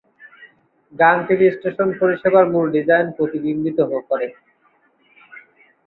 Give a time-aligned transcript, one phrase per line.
[0.93, 4.27] গং TV station পরিষেবার মূল ডিজাইন প্রতিবিম্বিত করে।